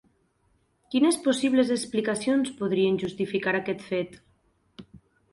[0.93, 4.17] Quines possibles explicacions podrien justificar aquest fet?